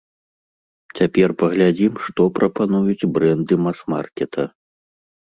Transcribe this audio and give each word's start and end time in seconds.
Цяпер 0.99 1.29
паглядзім, 1.41 1.93
што 2.05 2.21
прапануюць 2.37 3.07
брэнды 3.19 3.53
мас-маркета. 3.67 4.47